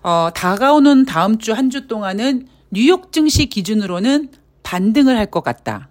어, 0.03 0.29
다가오는 0.33 1.05
다음 1.05 1.37
주 1.37 1.53
한 1.53 1.69
주 1.69 1.87
동안은 1.87 2.47
뉴욕 2.71 3.11
증시 3.11 3.47
기준으로는 3.47 4.29
반등을 4.63 5.17
할 5.17 5.25
것 5.31 5.43
같다. 5.43 5.89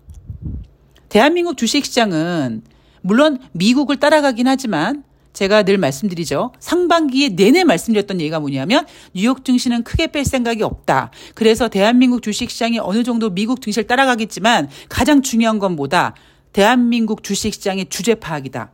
대한민국 1.08 1.56
주식시장은 1.56 2.62
물론 3.02 3.38
미국을 3.52 3.96
따라가긴 3.96 4.46
하지만 4.46 5.04
제가 5.32 5.62
늘 5.62 5.78
말씀드리죠. 5.78 6.52
상반기에 6.58 7.30
내내 7.30 7.62
말씀드렸던 7.64 8.20
얘기가 8.20 8.40
뭐냐면 8.40 8.84
뉴욕 9.14 9.44
증시는 9.44 9.84
크게 9.84 10.08
뺄 10.08 10.24
생각이 10.24 10.62
없다. 10.62 11.10
그래서 11.34 11.68
대한민국 11.68 12.22
주식시장이 12.22 12.78
어느 12.80 13.04
정도 13.04 13.30
미국 13.30 13.60
증시를 13.62 13.86
따라가겠지만 13.86 14.68
가장 14.88 15.22
중요한 15.22 15.58
건 15.58 15.76
뭐다? 15.76 16.14
대한민국 16.52 17.22
주식시장의 17.22 17.86
주제 17.88 18.14
파악이다. 18.16 18.72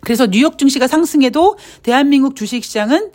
그래서 0.00 0.26
뉴욕 0.26 0.58
증시가 0.58 0.86
상승해도 0.88 1.56
대한민국 1.82 2.34
주식시장은 2.34 3.12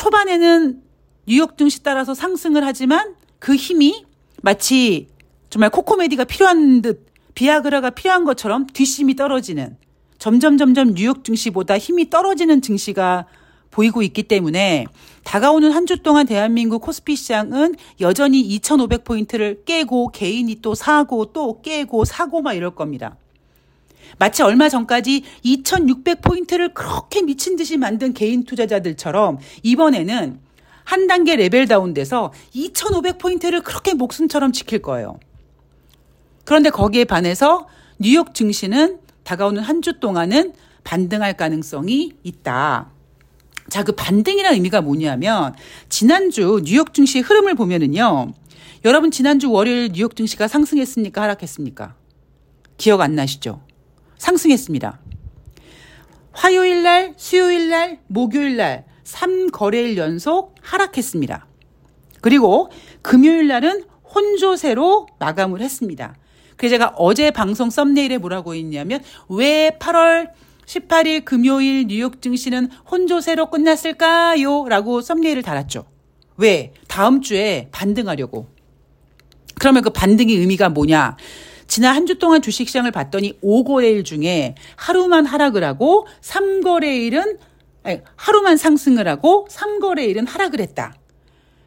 초반에는 0.00 0.80
뉴욕 1.26 1.58
증시 1.58 1.82
따라서 1.82 2.14
상승을 2.14 2.64
하지만 2.64 3.16
그 3.38 3.54
힘이 3.54 4.06
마치 4.40 5.08
정말 5.50 5.68
코코메디가 5.68 6.24
필요한 6.24 6.80
듯 6.80 7.06
비아그라가 7.34 7.90
필요한 7.90 8.24
것처럼 8.24 8.66
뒷심이 8.66 9.14
떨어지는 9.14 9.76
점점 10.18 10.56
점점 10.56 10.94
뉴욕 10.94 11.22
증시보다 11.22 11.76
힘이 11.76 12.08
떨어지는 12.08 12.62
증시가 12.62 13.26
보이고 13.70 14.00
있기 14.00 14.22
때문에 14.22 14.86
다가오는 15.24 15.70
한 15.70 15.84
주 15.84 16.02
동안 16.02 16.26
대한민국 16.26 16.80
코스피 16.80 17.14
시장은 17.14 17.74
여전히 18.00 18.42
2,500포인트를 18.58 19.66
깨고 19.66 20.12
개인이 20.12 20.62
또 20.62 20.74
사고 20.74 21.26
또 21.26 21.60
깨고 21.60 22.06
사고 22.06 22.40
막 22.40 22.54
이럴 22.54 22.74
겁니다. 22.74 23.16
마치 24.18 24.42
얼마 24.42 24.68
전까지 24.68 25.24
2,600포인트를 25.44 26.74
그렇게 26.74 27.22
미친 27.22 27.56
듯이 27.56 27.76
만든 27.76 28.12
개인 28.12 28.44
투자자들처럼 28.44 29.38
이번에는 29.62 30.40
한 30.84 31.06
단계 31.06 31.36
레벨 31.36 31.66
다운돼서 31.68 32.32
2,500포인트를 32.54 33.62
그렇게 33.62 33.94
목숨처럼 33.94 34.52
지킬 34.52 34.80
거예요. 34.82 35.18
그런데 36.44 36.70
거기에 36.70 37.04
반해서 37.04 37.68
뉴욕 37.98 38.34
증시는 38.34 38.98
다가오는 39.24 39.62
한 39.62 39.80
주 39.82 40.00
동안은 40.00 40.52
반등할 40.84 41.36
가능성이 41.36 42.12
있다. 42.22 42.90
자, 43.68 43.84
그 43.84 43.92
반등이라는 43.92 44.56
의미가 44.56 44.80
뭐냐면 44.80 45.54
지난주 45.88 46.60
뉴욕 46.64 46.92
증시 46.92 47.20
흐름을 47.20 47.54
보면은요. 47.54 48.32
여러분 48.84 49.10
지난주 49.10 49.50
월요일 49.52 49.92
뉴욕 49.92 50.16
증시가 50.16 50.48
상승했습니까? 50.48 51.22
하락했습니까? 51.22 51.94
기억 52.78 53.02
안 53.02 53.14
나시죠? 53.14 53.60
상승했습니다. 54.20 55.00
화요일 56.32 56.82
날, 56.82 57.14
수요일 57.16 57.70
날, 57.70 57.98
목요일 58.06 58.56
날 58.56 58.84
3거래일 59.02 59.96
연속 59.96 60.54
하락했습니다. 60.60 61.46
그리고 62.20 62.70
금요일 63.02 63.48
날은 63.48 63.84
혼조세로 64.14 65.06
마감을 65.18 65.60
했습니다. 65.60 66.14
그래서 66.56 66.74
제가 66.74 66.94
어제 66.96 67.30
방송 67.30 67.70
썸네일에 67.70 68.18
뭐라고 68.18 68.54
있냐면 68.54 69.02
왜 69.28 69.76
8월 69.80 70.30
18일 70.66 71.24
금요일 71.24 71.86
뉴욕 71.88 72.20
증시는 72.20 72.70
혼조세로 72.90 73.50
끝났을까요? 73.50 74.66
라고 74.68 75.00
썸네일을 75.00 75.42
달았죠. 75.42 75.86
왜? 76.36 76.74
다음 76.86 77.22
주에 77.22 77.68
반등하려고. 77.72 78.48
그러면 79.58 79.82
그 79.82 79.90
반등의 79.90 80.36
의미가 80.36 80.68
뭐냐? 80.68 81.16
지난 81.70 81.94
한 81.94 82.06
주 82.06 82.18
동안 82.18 82.42
주식시장을 82.42 82.90
봤더니 82.90 83.38
5거래일 83.40 84.04
중에 84.04 84.56
하루만 84.74 85.24
하락을 85.24 85.62
하고 85.62 86.08
3거래일은 86.20 87.38
아니, 87.84 88.00
하루만 88.16 88.56
상승을 88.56 89.06
하고 89.06 89.46
3거래일은 89.48 90.26
하락을 90.28 90.60
했다. 90.60 90.94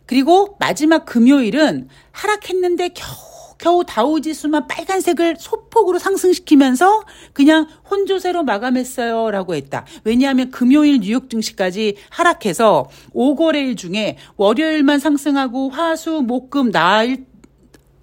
그리고 0.06 0.58
마지막 0.60 1.06
금요일은 1.06 1.88
하락했는데 2.12 2.89
겨우 2.89 3.34
겨우 3.58 3.86
다우지수만 3.86 4.68
빨간색을 4.68 5.38
소폭으로 5.39 5.98
상승시키면서 5.98 7.04
그냥 7.32 7.66
혼조세로 7.89 8.44
마감했어요. 8.44 9.32
라고 9.32 9.56
했다. 9.56 9.86
왜냐하면 10.04 10.52
금요일 10.52 11.00
뉴욕 11.00 11.30
증시까지 11.30 11.96
하락해서 12.10 12.89
5거래일 13.16 13.78
중에 13.78 14.18
월요일만 14.36 15.00
상승하고 15.00 15.70
화수, 15.70 16.24
목금, 16.28 16.72
나일, 16.72 17.26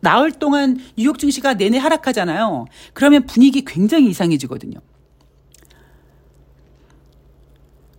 나흘 0.01 0.33
동안 0.33 0.79
뉴욕 0.97 1.19
증시가 1.19 1.55
내내 1.55 1.79
하락하잖아요. 1.79 2.67
그러면 2.93 3.27
분위기 3.27 3.65
굉장히 3.65 4.09
이상해지거든요. 4.09 4.79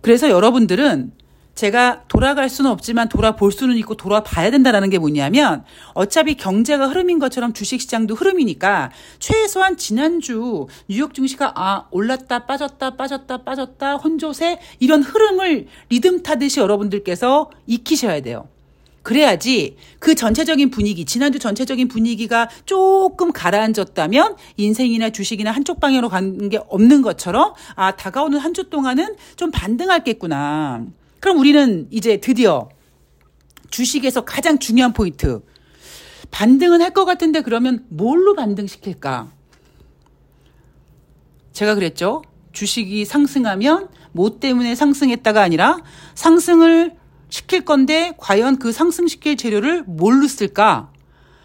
그래서 0.00 0.28
여러분들은 0.28 1.12
제가 1.54 2.04
돌아갈 2.08 2.48
수는 2.48 2.70
없지만 2.70 3.08
돌아볼 3.08 3.52
수는 3.52 3.76
있고 3.78 3.94
돌아봐야 3.94 4.50
된다라는 4.50 4.90
게 4.90 4.98
뭐냐면 4.98 5.64
어차피 5.94 6.34
경제가 6.34 6.88
흐름인 6.88 7.18
것처럼 7.18 7.52
주식시장도 7.52 8.14
흐름이니까 8.14 8.90
최소한 9.18 9.76
지난주 9.76 10.66
뉴욕 10.88 11.14
증시가 11.14 11.52
아 11.54 11.86
올랐다 11.90 12.46
빠졌다 12.46 12.96
빠졌다 12.96 13.44
빠졌다 13.44 13.96
혼조세 13.96 14.58
이런 14.80 15.02
흐름을 15.02 15.66
리듬 15.90 16.22
타듯이 16.22 16.60
여러분들께서 16.60 17.50
익히셔야 17.66 18.22
돼요. 18.22 18.48
그래야지 19.02 19.76
그 19.98 20.14
전체적인 20.14 20.70
분위기, 20.70 21.04
지난주 21.04 21.38
전체적인 21.38 21.88
분위기가 21.88 22.48
조금 22.64 23.32
가라앉았다면 23.32 24.36
인생이나 24.56 25.10
주식이나 25.10 25.50
한쪽 25.50 25.80
방향으로 25.80 26.08
가는 26.08 26.48
게 26.48 26.60
없는 26.68 27.02
것처럼 27.02 27.54
아, 27.74 27.96
다가오는 27.96 28.38
한 28.38 28.52
주 28.52 28.68
동안은 28.68 29.16
좀 29.36 29.50
반등할겠구나. 29.50 30.84
그럼 31.20 31.38
우리는 31.38 31.88
이제 31.90 32.18
드디어 32.18 32.68
주식에서 33.70 34.24
가장 34.24 34.58
중요한 34.58 34.92
포인트. 34.92 35.40
반등은 36.30 36.82
할 36.82 36.90
것 36.92 37.04
같은데 37.06 37.40
그러면 37.40 37.84
뭘로 37.88 38.34
반등시킬까? 38.34 39.30
제가 41.52 41.74
그랬죠. 41.74 42.22
주식이 42.52 43.04
상승하면 43.06 43.88
뭐 44.12 44.38
때문에 44.38 44.74
상승했다가 44.74 45.40
아니라 45.42 45.78
상승을 46.14 46.92
시킬 47.32 47.64
건데 47.64 48.12
과연 48.18 48.58
그 48.58 48.72
상승시킬 48.72 49.38
재료를 49.38 49.84
뭘로 49.84 50.28
쓸까? 50.28 50.92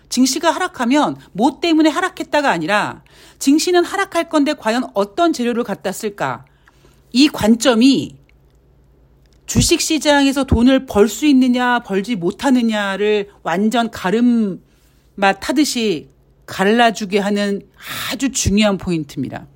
증시가 0.10 0.52
하락하면 0.52 1.15
뭐 1.32 1.62
때문에 1.62 1.89
하락했다가 1.89 2.52
아니라 2.52 3.04
증시는 3.39 3.86
하락할 3.86 4.28
건데 4.28 4.54
과연 4.54 4.84
어떤 4.93 5.32
재료를 5.32 5.63
갖다 5.63 5.93
쓸까? 5.93 6.43
이 7.13 7.30
관점이 7.30 8.17
주식 9.45 9.80
시장에서 9.80 10.43
돈을 10.43 10.88
벌 10.88 11.08
수 11.08 11.26
있느냐, 11.26 11.80
벌지 11.80 12.17
못하느냐를 12.17 13.30
완전 13.43 13.89
가름맛 13.89 14.60
타듯이 15.39 16.10
갈라주게 16.47 17.19
하는 17.19 17.62
아주 18.12 18.34
중요한 18.34 18.78
포인트입니다. 18.78 19.47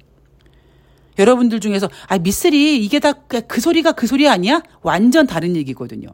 여러분들 1.19 1.59
중에서 1.59 1.89
아 2.07 2.17
미쓰리 2.17 2.81
이게 2.85 2.99
다 2.99 3.11
그 3.11 3.59
소리가 3.59 3.91
그 3.91 4.07
소리 4.07 4.29
아니야? 4.29 4.63
완전 4.81 5.27
다른 5.27 5.57
얘기거든요. 5.57 6.07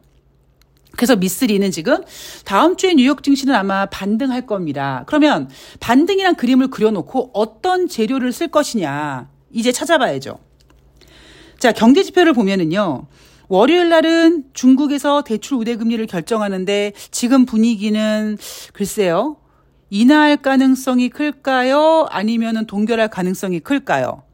그래서 0.98 1.14
미쓰리는 1.14 1.70
지금 1.70 2.02
다음 2.44 2.76
주에 2.76 2.92
뉴욕 2.92 3.22
증시는 3.22 3.54
아마 3.54 3.86
반등할 3.86 4.46
겁니다. 4.46 5.04
그러면 5.06 5.48
반등이란 5.78 6.34
그림을 6.34 6.70
그려놓고 6.70 7.30
어떤 7.34 7.86
재료를 7.86 8.32
쓸 8.32 8.48
것이냐 8.48 9.28
이제 9.52 9.70
찾아봐야죠. 9.70 10.40
자 11.56 11.70
경제 11.70 12.02
지표를 12.02 12.32
보면은요. 12.32 13.06
월요일 13.46 13.90
날은 13.90 14.46
중국에서 14.54 15.22
대출 15.22 15.56
우대 15.58 15.76
금리를 15.76 16.04
결정하는데 16.08 16.92
지금 17.12 17.46
분위기는 17.46 18.36
글쎄요. 18.72 19.36
인하할 19.90 20.38
가능성이 20.38 21.10
클까요? 21.10 22.08
아니면은 22.10 22.66
동결할 22.66 23.08
가능성이 23.08 23.60
클까요? 23.60 24.24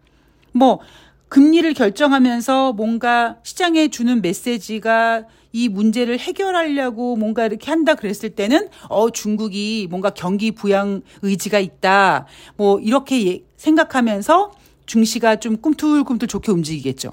뭐 0.52 0.80
금리를 1.28 1.72
결정하면서 1.74 2.74
뭔가 2.74 3.36
시장에 3.42 3.88
주는 3.88 4.22
메시지가 4.22 5.24
이 5.52 5.68
문제를 5.68 6.18
해결하려고 6.18 7.16
뭔가 7.16 7.46
이렇게 7.46 7.70
한다 7.70 7.94
그랬을 7.94 8.30
때는 8.30 8.68
어 8.88 9.10
중국이 9.10 9.86
뭔가 9.88 10.10
경기 10.10 10.50
부양 10.50 11.02
의지가 11.22 11.60
있다. 11.60 12.26
뭐 12.56 12.80
이렇게 12.80 13.26
예, 13.26 13.44
생각하면서 13.56 14.52
증시가 14.86 15.36
좀 15.36 15.56
꿈틀꿈틀 15.58 16.28
좋게 16.28 16.52
움직이겠죠. 16.52 17.12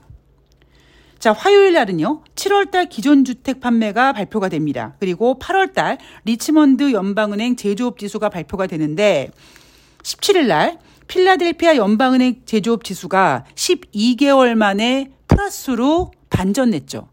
자, 1.20 1.34
화요일 1.34 1.74
날은요, 1.74 2.24
7월달 2.34 2.90
기존 2.90 3.24
주택 3.26 3.60
판매가 3.60 4.14
발표가 4.14 4.50
됩니다. 4.50 4.96
그리고 5.00 5.38
8월달 5.38 6.00
리치먼드 6.26 6.94
연방은행 6.94 7.56
제조업 7.56 8.00
지수가 8.00 8.30
발표가 8.30 8.66
되는데, 8.66 9.30
17일 10.02 10.48
날 10.48 10.80
필라델피아 11.12 11.76
연방은행 11.76 12.44
제조업 12.46 12.86
지수가 12.86 13.44
12개월 13.56 14.56
만에 14.56 15.12
플러스로 15.28 16.12
반전냈죠. 16.30 17.10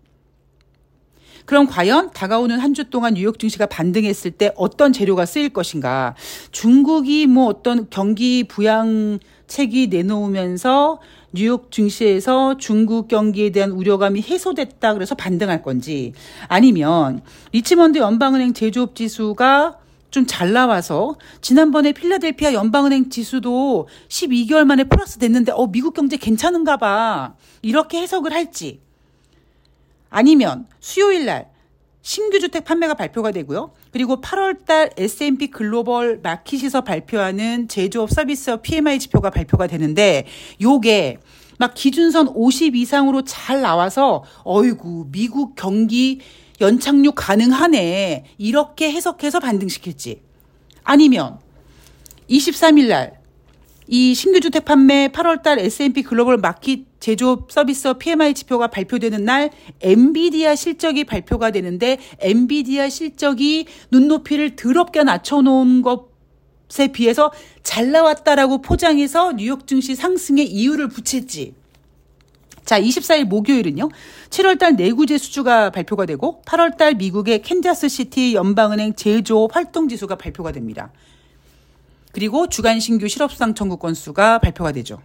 그럼 1.44 1.66
과연 1.66 2.12
다가오는 2.12 2.60
한 2.60 2.74
주 2.74 2.90
동안 2.90 3.14
뉴욕 3.14 3.40
증시가 3.40 3.66
반등했을 3.66 4.30
때 4.30 4.52
어떤 4.54 4.92
재료가 4.92 5.26
쓰일 5.26 5.48
것인가? 5.48 6.14
중국이 6.52 7.26
뭐 7.26 7.46
어떤 7.46 7.90
경기 7.90 8.44
부양책이 8.44 9.88
내놓으면서 9.88 11.00
뉴욕 11.32 11.72
증시에서 11.72 12.56
중국 12.56 13.08
경기에 13.08 13.50
대한 13.50 13.72
우려감이 13.72 14.22
해소됐다 14.22 14.94
그래서 14.94 15.16
반등할 15.16 15.62
건지 15.62 16.12
아니면 16.46 17.20
리치먼드 17.50 17.98
연방은행 17.98 18.52
제조업 18.52 18.94
지수가 18.94 19.87
좀 20.10 20.26
잘 20.26 20.52
나와서 20.52 21.16
지난번에 21.40 21.92
필라델피아 21.92 22.52
연방은행 22.52 23.10
지수도 23.10 23.88
12개월 24.08 24.64
만에 24.64 24.84
플러스 24.84 25.18
됐는데 25.18 25.52
어 25.52 25.66
미국 25.66 25.94
경제 25.94 26.16
괜찮은가 26.16 26.76
봐. 26.76 27.34
이렇게 27.62 28.00
해석을 28.00 28.32
할지 28.32 28.80
아니면 30.10 30.66
수요일 30.80 31.26
날 31.26 31.50
신규 32.02 32.40
주택 32.40 32.64
판매가 32.64 32.94
발표가 32.94 33.32
되고요. 33.32 33.72
그리고 33.90 34.20
8월 34.20 34.64
달 34.64 34.90
S&P 34.96 35.48
글로벌 35.48 36.20
마켓에서 36.22 36.80
발표하는 36.82 37.68
제조업 37.68 38.10
서비스업 38.10 38.62
PMI 38.62 38.98
지표가 38.98 39.30
발표가 39.30 39.66
되는데 39.66 40.24
요게 40.62 41.18
막 41.58 41.74
기준선 41.74 42.28
50 42.28 42.76
이상으로 42.76 43.22
잘 43.24 43.60
나와서 43.60 44.24
어이구 44.44 45.08
미국 45.10 45.54
경기 45.56 46.20
연착륙 46.60 47.14
가능하네 47.16 48.24
이렇게 48.38 48.90
해석해서 48.92 49.40
반등시킬지 49.40 50.22
아니면 50.84 51.38
23일 52.28 52.88
날 52.88 53.18
이 53.90 54.14
신규 54.14 54.38
주택 54.40 54.66
판매 54.66 55.08
8월 55.08 55.42
달 55.42 55.58
S&P 55.58 56.02
글로벌 56.02 56.36
마켓 56.36 56.84
제조업 57.00 57.50
서비스업 57.50 57.98
PMI 57.98 58.34
지표가 58.34 58.66
발표되는 58.66 59.24
날 59.24 59.50
엔비디아 59.80 60.56
실적이 60.56 61.04
발표가 61.04 61.50
되는데 61.50 61.98
엔비디아 62.20 62.90
실적이 62.90 63.66
눈높이를 63.90 64.56
더럽게 64.56 65.04
낮춰 65.04 65.40
놓은 65.40 65.80
것에 65.80 66.88
비해서 66.92 67.32
잘 67.62 67.90
나왔다라고 67.90 68.60
포장해서 68.60 69.32
뉴욕 69.32 69.66
증시 69.66 69.94
상승의 69.94 70.46
이유를 70.46 70.88
붙일지. 70.88 71.54
자, 72.68 72.78
24일 72.78 73.24
목요일은요. 73.24 73.88
7월달 74.28 74.76
내구재 74.76 75.16
수주가 75.16 75.70
발표가 75.70 76.04
되고 76.04 76.42
8월달 76.44 76.98
미국의 76.98 77.40
캔자스 77.40 77.88
시티 77.88 78.34
연방은행 78.34 78.92
제조업 78.94 79.56
활동 79.56 79.88
지수가 79.88 80.16
발표가 80.16 80.52
됩니다. 80.52 80.92
그리고 82.12 82.46
주간 82.46 82.78
신규 82.78 83.08
실업수당 83.08 83.54
청구 83.54 83.78
건수가 83.78 84.40
발표가 84.40 84.72
되죠. 84.72 85.00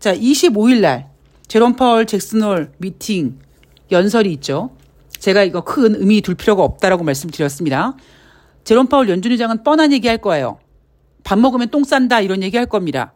자, 0.00 0.16
25일 0.16 0.80
날 0.80 1.10
제롬 1.48 1.76
파월 1.76 2.06
잭슨홀 2.06 2.72
미팅 2.78 3.38
연설이 3.92 4.32
있죠. 4.32 4.70
제가 5.18 5.44
이거 5.44 5.64
큰 5.64 5.96
의미 5.96 6.22
둘 6.22 6.34
필요가 6.34 6.62
없다라고 6.62 7.04
말씀드렸습니다. 7.04 7.94
제롬 8.64 8.86
파월 8.86 9.10
연준 9.10 9.32
의장은 9.32 9.64
뻔한 9.64 9.92
얘기 9.92 10.08
할 10.08 10.16
거예요. 10.16 10.60
밥 11.24 11.38
먹으면 11.38 11.68
똥 11.68 11.84
싼다 11.84 12.22
이런 12.22 12.42
얘기 12.42 12.56
할 12.56 12.64
겁니다. 12.64 13.12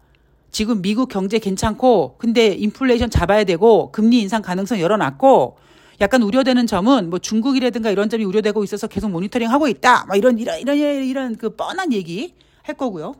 지금 0.50 0.82
미국 0.82 1.08
경제 1.08 1.38
괜찮고 1.38 2.16
근데 2.18 2.48
인플레이션 2.48 3.10
잡아야 3.10 3.44
되고 3.44 3.92
금리 3.92 4.20
인상 4.20 4.42
가능성 4.42 4.80
열어놨고 4.80 5.56
약간 6.00 6.22
우려되는 6.22 6.66
점은 6.66 7.10
뭐 7.10 7.18
중국이라든가 7.18 7.90
이런 7.90 8.08
점이 8.08 8.24
우려되고 8.24 8.64
있어서 8.64 8.86
계속 8.86 9.10
모니터링 9.10 9.50
하고 9.50 9.68
있다. 9.68 10.06
뭐 10.06 10.16
이런 10.16 10.38
이런 10.38 10.60
이런 10.60 10.76
이런 10.78 11.36
그 11.36 11.54
뻔한 11.54 11.92
얘기 11.92 12.34
할 12.62 12.76
거고요. 12.76 13.14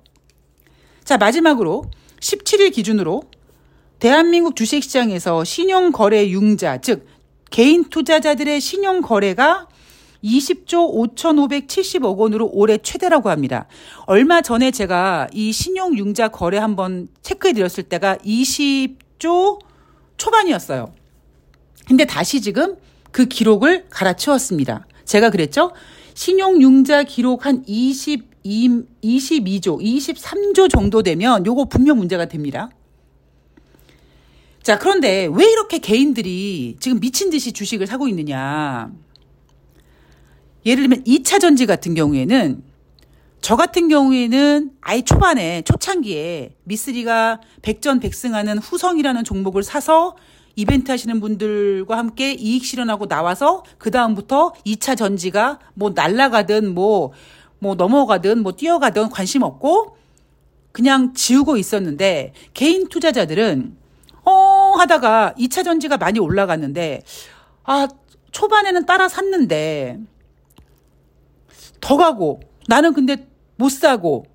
자, 1.05 1.19
마지막으로 1.19 1.85
17일 2.21 2.73
기준으로 2.73 3.23
대한민국 3.99 4.57
주식시장에서 4.57 5.45
신용거래 5.45 6.29
융자, 6.31 6.79
즉 6.79 7.07
개인 7.51 7.85
투자자들의 7.85 8.61
신용거래가 8.61 9.67
20조 10.25 11.15
5,570억 11.17 12.17
원으로 12.17 12.51
올해 12.53 12.79
최대라고 12.79 13.31
합니다. 13.31 13.67
얼마 14.07 14.43
전에 14.43 14.71
제가 14.71 15.29
이 15.33 15.53
신용융자 15.53 16.29
거래 16.29 16.59
한번 16.59 17.09
체크해 17.23 17.53
드렸을 17.53 17.85
때가 17.85 18.17
20조 18.17 19.61
초반이었어요. 20.17 20.93
근데 21.87 22.05
다시 22.05 22.41
지금 22.41 22.77
그 23.11 23.27
기록을 23.27 23.87
갈아치웠습니다. 23.91 24.87
제가 25.05 25.31
그랬죠? 25.31 25.73
신용융자 26.15 27.05
기록 27.05 27.47
한 27.47 27.65
22, 27.67 28.23
22조, 28.45 29.83
23조 29.83 30.71
정도 30.71 31.03
되면 31.03 31.45
요거 31.47 31.65
분명 31.65 31.99
문제가 31.99 32.27
됩니다. 32.27 32.71
자, 34.63 34.79
그런데 34.79 35.29
왜 35.33 35.51
이렇게 35.51 35.79
개인들이 35.79 36.77
지금 36.79 37.01
미친 37.01 37.31
듯이 37.31 37.53
주식을 37.53 37.87
사고 37.87 38.07
있느냐. 38.09 38.93
예를 40.67 40.89
들면 40.89 41.05
2차 41.05 41.41
전지 41.41 41.67
같은 41.67 41.95
경우에는 41.95 42.63
저 43.41 43.57
같은 43.57 43.89
경우에는 43.89 44.73
아예 44.83 45.01
초반에 45.03 45.63
초창기에 45.63 46.57
미쓰리가 46.65 47.41
백전백승하는 47.63 48.59
후성이라는 48.59 49.25
종목을 49.25 49.63
사서 49.63 50.17
이벤트 50.57 50.91
하시는 50.91 51.21
분들과 51.21 51.97
함께 51.97 52.35
이익 52.35 52.65
실현하고 52.65 53.07
나와서 53.07 53.65
그 53.79 53.91
다음부터 53.91 54.53
2차 54.67 54.97
전지가 54.97 55.59
뭐 55.75 55.93
날라가든 55.95 56.75
뭐, 56.75 57.13
뭐 57.59 57.75
넘어가든 57.77 58.43
뭐 58.43 58.53
뛰어가든 58.53 59.09
관심 59.09 59.43
없고 59.43 59.97
그냥 60.73 61.15
지우고 61.15 61.57
있었는데 61.57 62.33
개인 62.53 62.89
투자자들은 62.89 63.77
어 64.25 64.75
하다가 64.77 65.35
2차 65.39 65.65
전지가 65.65 65.97
많이 65.97 66.19
올라갔는데 66.19 67.03
아 67.65 67.89
초반에는 68.31 68.85
따라 68.87 69.09
샀는데 69.09 69.99
더 71.81 71.97
가고 71.97 72.41
나는 72.69 72.93
근데 72.93 73.29
못 73.57 73.71
사고 73.71 74.27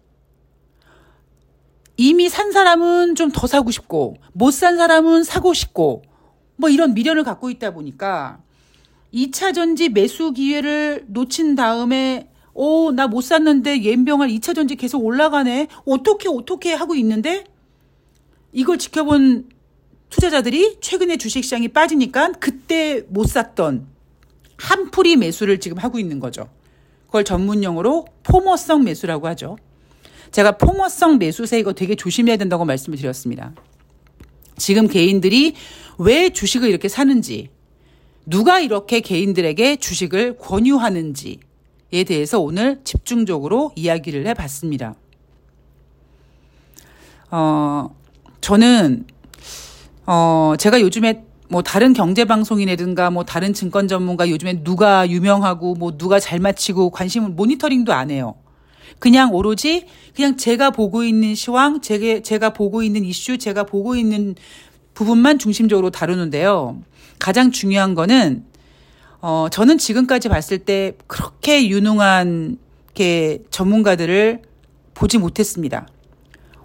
이미 1.98 2.28
산 2.30 2.52
사람은 2.52 3.16
좀 3.16 3.32
더 3.32 3.48
사고 3.48 3.72
싶고 3.72 4.18
못 4.34 4.52
산 4.54 4.78
사람은 4.78 5.24
사고 5.24 5.54
싶고 5.54 6.04
뭐 6.58 6.70
이런 6.70 6.94
미련을 6.94 7.24
갖고 7.24 7.50
있다 7.50 7.72
보니까 7.74 8.40
2차 9.14 9.54
전지 9.54 9.90
매수 9.90 10.32
기회를 10.34 11.06
놓친 11.08 11.56
다음에 11.56 12.30
오, 12.54 12.92
나 12.92 13.08
못 13.08 13.22
샀는데 13.22 13.84
옌병할 13.84 14.30
2차 14.30 14.56
전지 14.56 14.76
계속 14.78 15.04
올라가네. 15.04 15.68
어떻게 15.86 16.30
어떻게 16.30 16.74
하고 16.74 16.96
있는데 16.96 17.44
이걸 18.54 18.78
지켜본 18.78 19.50
투자자들이 20.10 20.78
최근에 20.80 21.18
주식시장이 21.18 21.70
빠지니까 21.70 22.32
그때 22.40 23.04
못 23.10 23.26
샀던 23.28 23.88
한풀이 24.58 25.18
매수를 25.18 25.60
지금 25.60 25.78
하고 25.80 26.00
있는 26.00 26.20
거죠. 26.22 26.48
그걸 27.16 27.24
전문 27.24 27.64
용어로 27.64 28.08
포머성 28.24 28.84
매수라고 28.84 29.28
하죠. 29.30 29.56
제가 30.32 30.58
포머성 30.58 31.18
매수세 31.18 31.58
이거 31.58 31.72
되게 31.72 31.96
조심해야 31.96 32.36
된다고 32.36 32.66
말씀을 32.66 32.98
드렸습니다. 32.98 33.54
지금 34.58 34.90
개인들이 34.90 35.56
왜 35.98 36.32
주식을 36.32 36.68
이렇게 36.68 36.90
사는지, 36.90 37.48
누가 38.26 38.60
이렇게 38.60 39.00
개인들에게 39.00 39.78
주식을 39.78 40.38
권유하는지에 40.40 42.04
대해서 42.06 42.42
오늘 42.42 42.82
집중적으로 42.84 43.72
이야기를 43.78 44.28
해 44.28 44.34
봤습니다. 44.34 44.94
어, 47.32 47.96
저는 48.42 49.08
어 50.06 50.56
제가 50.60 50.82
요즘에 50.82 51.24
뭐 51.48 51.62
다른 51.62 51.94
경제 51.94 52.26
방송이라든가 52.26 53.12
뭐 53.12 53.24
다른 53.24 53.54
증권 53.54 53.88
전문가 53.88 54.30
요즘에 54.30 54.64
누가 54.64 55.10
유명하고 55.10 55.76
뭐 55.76 55.98
누가 55.98 56.20
잘 56.20 56.40
맞히고 56.40 56.90
관심을 56.90 57.30
모니터링도 57.30 57.94
안 57.94 58.10
해요. 58.10 58.36
그냥 59.00 59.34
오로지 59.34 59.86
그냥 60.16 60.38
제가 60.38 60.72
보고 60.72 61.04
있는 61.04 61.36
시황, 61.36 61.82
제가 61.82 62.22
제가 62.22 62.52
보고 62.52 62.82
있는 62.82 63.04
이슈, 63.04 63.38
제가 63.38 63.64
보고 63.64 63.96
있는 63.96 64.36
부분만 64.94 65.40
중심적으로 65.40 65.92
다루는데요. 65.92 66.82
가장 67.20 67.52
중요한 67.52 67.96
거는 67.96 68.46
어 69.22 69.48
저는 69.52 69.78
지금까지 69.78 70.30
봤을 70.30 70.60
때 70.60 70.94
그렇게 71.08 71.68
유능한 71.70 72.58
게 72.94 73.40
전문가들을 73.50 74.42
보지 74.94 75.18
못했습니다. 75.18 75.88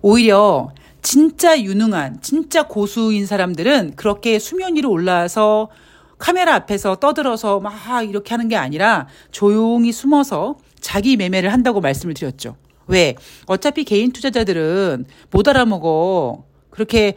오히려 0.03 0.73
진짜 1.03 1.61
유능한, 1.61 2.21
진짜 2.21 2.65
고수인 2.65 3.27
사람들은 3.27 3.95
그렇게 3.97 4.39
수면 4.39 4.77
위로 4.77 4.91
올라와서 4.91 5.71
카메라 6.19 6.55
앞에서 6.55 6.97
떠들어서 6.97 7.61
막 7.61 7.75
이렇게 8.09 8.35
하는 8.35 8.49
게 8.49 8.57
아니라 8.57 9.09
조용히 9.31 9.91
숨어서 9.91 10.59
자기 10.81 11.17
매매를 11.17 11.53
한다고 11.53 11.81
말씀을 11.81 12.15
드렸죠. 12.15 12.57
왜? 12.87 13.15
어차피 13.47 13.85
개인 13.85 14.13
투자자들은 14.13 15.07
못 15.31 15.49
알아먹어. 15.49 16.45
그렇게 16.71 17.15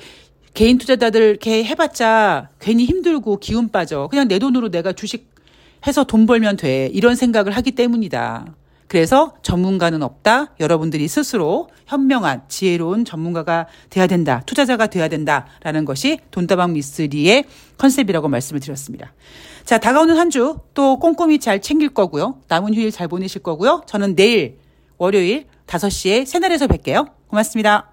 개인 0.54 0.78
투자자들 0.78 1.22
이렇게 1.22 1.64
해봤자 1.66 2.50
괜히 2.60 2.86
힘들고 2.86 3.38
기운 3.38 3.70
빠져. 3.70 4.08
그냥 4.08 4.28
내 4.28 4.40
돈으로 4.40 4.70
내가 4.70 4.94
주식 4.94 5.34
해서 5.86 6.04
돈 6.04 6.26
벌면 6.26 6.58
돼. 6.58 6.90
이런 6.94 7.16
생각을 7.16 7.52
하기 7.54 7.72
때문이다. 7.72 8.56
그래서 8.94 9.34
전문가는 9.42 10.04
없다. 10.04 10.54
여러분들이 10.60 11.08
스스로 11.08 11.68
현명한 11.88 12.44
지혜로운 12.48 13.06
전문가가 13.06 13.66
돼야 13.90 14.06
된다. 14.06 14.44
투자자가 14.46 14.86
돼야 14.86 15.08
된다라는 15.08 15.84
것이 15.84 16.20
돈다방 16.30 16.74
미스리의 16.74 17.46
컨셉이라고 17.80 18.28
말씀을 18.28 18.60
드렸습니다. 18.60 19.12
자, 19.66 19.80
다가오는 19.80 20.16
한 20.16 20.30
주 20.30 20.60
또 20.76 21.00
꼼꼼히 21.00 21.40
잘 21.40 21.60
챙길 21.60 21.90
거고요. 21.90 22.36
남은 22.50 22.76
휴일 22.76 22.92
잘 22.92 23.08
보내실 23.08 23.42
거고요. 23.42 23.82
저는 23.88 24.16
내일 24.16 24.60
월요일 25.00 25.46
5시에 25.66 26.28
새날에서 26.28 26.68
뵐게요. 26.68 27.10
고맙습니다. 27.30 27.93